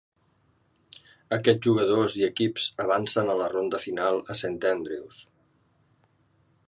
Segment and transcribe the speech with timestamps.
[1.37, 5.21] Aquests jugadors i equips avancen a la ronda final a Saint Andrews.